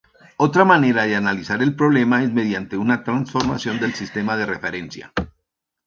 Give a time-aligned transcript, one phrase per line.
[0.37, 5.13] Otra manera de analizar el problema es mediante una transformación del sistema de referencia.